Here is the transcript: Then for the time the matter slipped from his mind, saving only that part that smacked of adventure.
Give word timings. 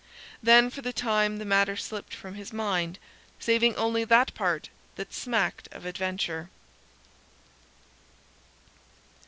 Then 0.41 0.71
for 0.71 0.81
the 0.81 0.91
time 0.93 1.37
the 1.37 1.45
matter 1.45 1.77
slipped 1.77 2.11
from 2.15 2.33
his 2.33 2.51
mind, 2.51 2.97
saving 3.39 3.75
only 3.75 4.03
that 4.05 4.33
part 4.33 4.69
that 4.95 5.13
smacked 5.13 5.67
of 5.71 5.85
adventure. 5.85 6.49